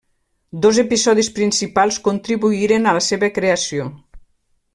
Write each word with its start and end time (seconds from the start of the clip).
Dos 0.65 0.77
episodis 0.83 1.29
principals 1.35 1.99
contribuïren 2.09 2.89
a 2.89 2.95
la 2.99 3.05
seva 3.11 3.31
creació. 3.39 3.87